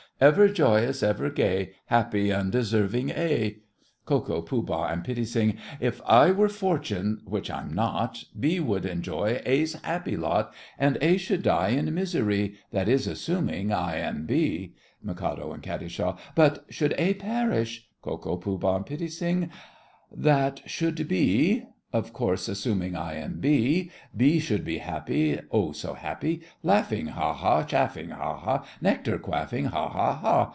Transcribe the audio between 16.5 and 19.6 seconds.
should A perish? KO., POOH., and PITTI.